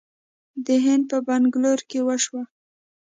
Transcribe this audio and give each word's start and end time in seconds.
د 0.65 0.67
هند 0.85 1.03
په 1.11 1.17
بنګلور 1.27 1.79
کې 1.89 1.99
وشوه 2.07 2.43